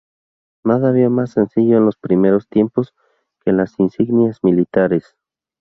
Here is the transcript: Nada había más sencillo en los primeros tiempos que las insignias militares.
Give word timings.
Nada 0.63 0.89
había 0.89 1.11
más 1.11 1.29
sencillo 1.29 1.77
en 1.77 1.85
los 1.85 1.95
primeros 1.95 2.47
tiempos 2.49 2.95
que 3.45 3.51
las 3.51 3.79
insignias 3.79 4.39
militares. 4.41 5.15